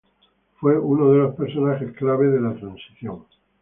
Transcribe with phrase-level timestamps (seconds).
[0.59, 3.21] Fue uno de los personajes "clave" de la transición.